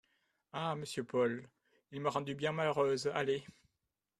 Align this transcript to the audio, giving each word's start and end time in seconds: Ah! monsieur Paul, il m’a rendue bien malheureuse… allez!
Ah! 0.51 0.73
monsieur 0.75 1.03
Paul, 1.03 1.47
il 1.91 2.01
m’a 2.01 2.09
rendue 2.09 2.33
bien 2.33 2.51
malheureuse… 2.51 3.05
allez! 3.13 3.45